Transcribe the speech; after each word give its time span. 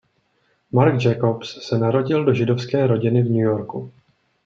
Marc 0.77 0.97
Jacobs 1.05 1.61
se 1.67 1.77
narodil 1.77 2.25
do 2.25 2.33
židovské 2.33 2.87
rodiny 2.87 3.23
v 3.23 3.25
New 3.29 3.39
Yorku. 3.45 3.93